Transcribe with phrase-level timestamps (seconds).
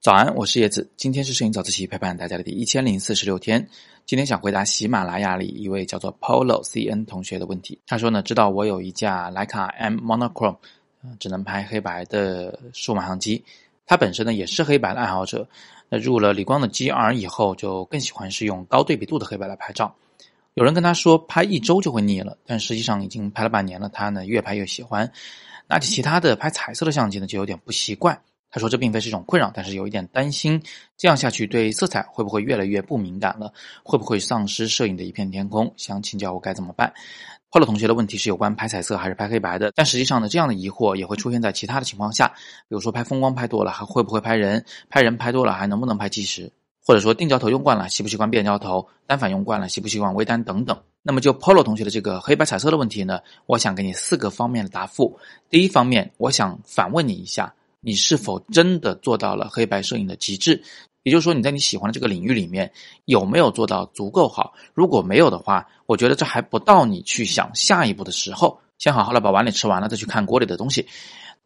[0.00, 0.90] 早安，我是叶子。
[0.96, 3.68] 今天是摄影早自习陪伴大家的第一千零四十六天。
[4.06, 7.80] 今天想回答喜马拉雅里一位叫做 Polo CN 同学的问题。
[7.86, 10.56] 他说呢，知道我有一架徕卡 M Monochrome，
[11.18, 13.44] 只能拍黑白的数码相机。
[13.86, 15.46] 他本身呢也是黑白的爱好者。
[15.88, 19.94] 那入了理光的 GR 以后，就更喜欢是用高对比度的黑白来拍照。
[20.54, 25.12] 有人跟他说拍一周就会腻了，但实际上已经拍了半年了，他呢越拍越喜欢。
[25.70, 28.20] 拿起其他的拍彩色的相机呢，就有点不习惯。
[28.50, 30.60] 他说：“这并非是一种困扰，但是有一点担心，
[30.96, 33.52] 这样下去对色彩会不会越来越不敏感了？
[33.84, 35.72] 会不会丧失摄影的一片天空？
[35.76, 36.92] 想请教我该怎么办。”
[37.52, 42.26] Polo 同学的问题是有关拍彩色还是拍黑白的，但实际上呢，这样的疑惑也会出现在其他的情况下，
[42.68, 44.64] 比如说拍风光拍多了还会不会拍人？
[44.88, 46.52] 拍人拍多了还能不能拍纪实？
[46.84, 48.88] 或者说定焦头用惯了习不习惯变焦头？
[49.06, 50.82] 单反用惯了习不习惯微单等等？
[51.02, 55.18] 那么就 Polo 同学的这个黑白彩色的问题呢，我想给你四个方面的答复。
[55.48, 57.54] 第一方面，我想反问你一下。
[57.82, 60.62] 你是否真的做到了黑白摄影的极致？
[61.02, 62.70] 也就是说，你在你喜欢的这个领域里面
[63.06, 64.52] 有没有做到足够好？
[64.74, 68.60] 如果没有的话，我觉得这还不到你去想下一步的时候。
[68.76, 70.86] 先好好的把碗里吃完了，再去看锅里的东西。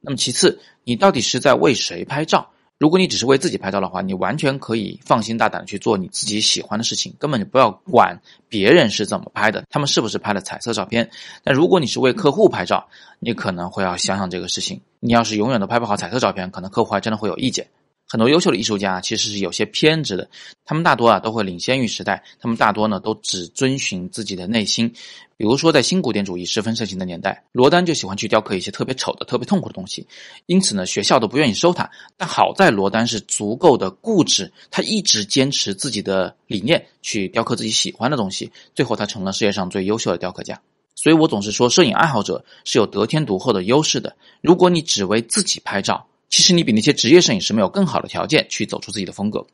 [0.00, 2.50] 那么其次，你到底是在为谁拍照？
[2.78, 11.08] 如果你只是为自己拍照的话，你完全可以放心大胆的去做你自己喜欢的事情，根本就不要管别人是怎么拍的，他们是不是拍的彩色照片。
[11.42, 12.86] 但如果你是为客户拍照，
[13.20, 14.80] 你可能会要想想这个事情。
[14.98, 17.68] 你要是永远都拍不好彩色照片，可能客户还真的会有意见。
[18.14, 20.30] 很多优秀的艺术家其实是有些偏执的，
[20.64, 24.88] 他们大多啊都会领先于时代，他们大多呢都只遵循自己的内心。
[25.36, 30.06] 比如说，在新古典主义十分盛行的年代，罗丹就喜欢去雕刻一些特别丑的、特别痛苦的东西，
[30.46, 31.90] 因此呢学校都不愿意收他。
[32.16, 40.60] 但好在罗丹是足够的固执，他一直坚持自己的理念去雕刻自己喜欢的东西，最后他成了世界上最优秀的雕刻家。
[40.94, 44.14] 所以我总是说，摄影爱好者是有得天独厚的优势的。
[44.40, 49.46] 如果你只为自己拍照，其实你比那些职业摄影师没有更好的条件去走出自己的风格。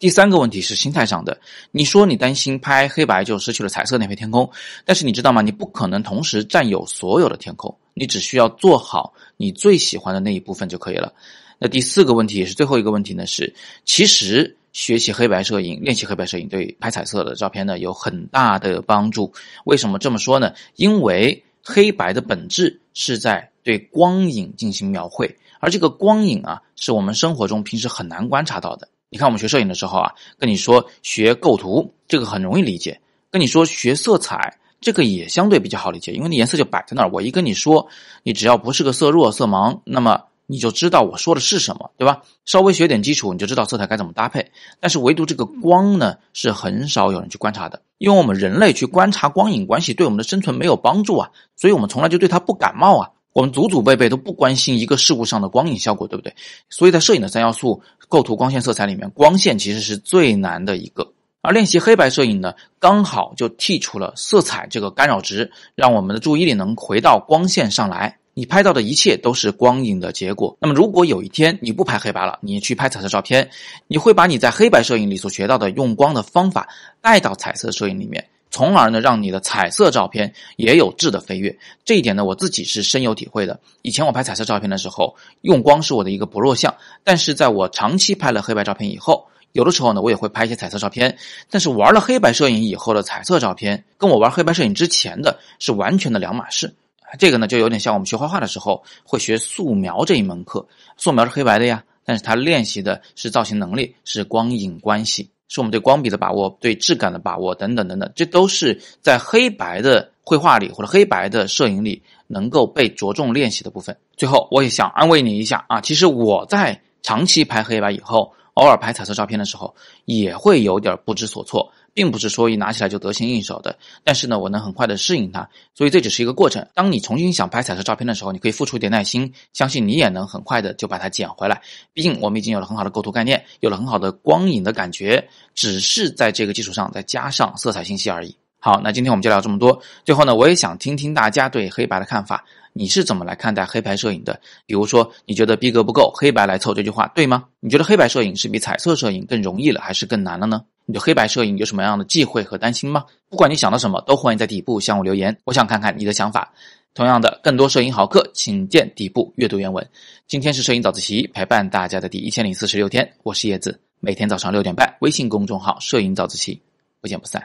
[0.00, 1.38] 第三个问题是心态上的。
[1.70, 4.50] 你说你担心拍黑白就失去了彩色那片天空，
[4.84, 5.40] 但是你知道吗？
[5.40, 11.12] 你不可能同时占有所有的天空，你只需要做好你最喜欢的那一部分就可以了。
[11.60, 13.24] 那第四个问题也是最后一个问题呢？
[13.24, 13.54] 是
[13.84, 19.32] 其实学习黑白摄影、练习黑白摄影对拍彩色的照片呢有很大的帮助。
[19.62, 20.52] 为什么这么说呢？
[20.74, 25.36] 因为黑白的本质是在对光影进行描绘。
[25.58, 28.88] 而这个光影啊，是我们生活中平时很难观察到的。
[29.08, 32.92] 你看，我们学摄影的时候啊，跟你说学构图，这个很容易理解；
[33.28, 37.10] 跟你说学色彩，这个也相对比较好理解，因为那颜色就摆在那儿。
[37.12, 37.88] 我一跟你说，
[38.22, 42.22] 你只要不是个色弱、色盲，那么你就知道我说的是什么，对吧？
[42.44, 44.52] 稍微学点基础，你就知道色彩该怎么搭配。
[44.78, 53.10] 但是唯独这个光呢，是很少有人去观察的，因为我们人类去观察光影关系，对我们的生存没有帮助啊，所以我们从来就对它不感冒啊。
[53.36, 56.34] 我们祖祖辈辈都不关心一个事物上的光影效果，对不对？
[56.70, 61.12] 所以在摄影的三要素——构图、光线、色彩里面，光线其实是最难的一个。
[61.42, 68.16] 而练习黑白摄影呢，刚好就剔除了色彩这个干扰值，让我们的注意力能回到光线上来。
[68.32, 70.56] 你拍到的一切都是光影的结果。
[70.58, 73.50] 那么，如果有一天你不拍黑白了，你去拍彩色照片，
[73.86, 76.66] 你会把你在黑白摄影里所学到的用光的方法
[77.02, 78.26] 带到彩色摄影里面。
[78.56, 81.54] 从而呢，让你的彩色照片也有质的飞跃。
[81.84, 83.60] 这一点呢，我自己是深有体会的。
[83.82, 86.74] 以前我拍彩色照片的时候，用光是我的一个不弱项。
[87.04, 91.18] 但是在我长期拍了黑白照片以后，有的时候呢，我也会拍一些彩色照片。
[91.50, 96.74] 但是玩了黑白摄影以后的彩色照片，跟我玩黑白摄影之前的是完全的两码事。
[97.18, 100.66] 这个呢，就有点像我们学画画的时候会学素描这一门课。
[100.96, 105.28] 素描是黑白的呀，但是它练习的是造型能力，是光影关系。
[105.48, 113.96] 是我们对光笔的把握、对质感的把握等等等等，这都是在黑白的绘画里或者黑白的摄影里能够被着重练习的部分。
[114.16, 118.32] 最后，我也想安慰你一下啊，其实我在长期拍黑白以后。
[118.56, 119.74] 偶尔拍彩色照片的时候，
[120.06, 123.78] 也会有点不知所措，并不是说一拿起来就得心应手的。
[124.04, 126.68] 但是呢，我能很快的适应它，所以这只是一个过程。
[126.74, 131.62] 当你重新想拍彩色照片的时候，你可以付出一点耐心，相信你也能很快的就把它捡回来。
[131.94, 138.36] 毕竟我们已经有了很好的构图概念，有了很好的光影的感觉，只是在这个基础上再加上色彩信息而已。
[138.66, 139.80] 好，那今天我们就聊这么多。
[140.04, 142.44] 最后呢，我也想听听大家对黑白的看法。
[142.72, 144.40] 你是怎么来看待黑白摄影的？
[144.66, 147.44] 比如说，你觉得逼格不够，黑白来凑这句话对吗？
[147.60, 150.62] 你觉得黑白摄影是比彩色摄影更容易了，还是更难了呢？
[150.84, 153.04] 你对黑白摄影有什么样的忌讳和担心吗？
[153.30, 156.52] 不管你想到什么，都欢迎在底部向我留言，我想看看你的想法。
[156.92, 159.88] 同样的，更多摄影好课，请见底部阅读原文。
[160.26, 166.60] 今天是摄影早自习陪伴大家的第一千零四十六天，我是叶子，每天早上六点半，微信公众号“摄影早自习”，
[167.00, 167.40] 不见不散。